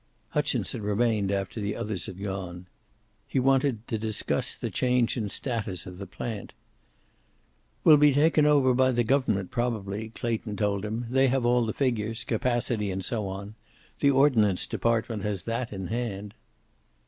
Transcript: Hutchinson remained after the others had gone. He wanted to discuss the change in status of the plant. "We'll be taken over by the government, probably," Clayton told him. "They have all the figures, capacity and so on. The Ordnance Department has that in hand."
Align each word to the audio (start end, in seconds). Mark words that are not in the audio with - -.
Hutchinson 0.29 0.81
remained 0.81 1.31
after 1.31 1.61
the 1.61 1.75
others 1.75 2.07
had 2.07 2.19
gone. 2.23 2.65
He 3.27 3.37
wanted 3.39 3.87
to 3.87 3.99
discuss 3.99 4.55
the 4.55 4.71
change 4.71 5.15
in 5.15 5.29
status 5.29 5.85
of 5.85 5.99
the 5.99 6.07
plant. 6.07 6.53
"We'll 7.83 7.97
be 7.97 8.11
taken 8.11 8.47
over 8.47 8.73
by 8.73 8.93
the 8.93 9.03
government, 9.03 9.51
probably," 9.51 10.09
Clayton 10.09 10.57
told 10.57 10.85
him. 10.85 11.05
"They 11.11 11.27
have 11.27 11.45
all 11.45 11.67
the 11.67 11.71
figures, 11.73 12.23
capacity 12.23 12.89
and 12.89 13.05
so 13.05 13.27
on. 13.27 13.53
The 13.99 14.09
Ordnance 14.09 14.65
Department 14.65 15.21
has 15.21 15.43
that 15.43 15.71
in 15.71 15.85
hand." 15.89 16.33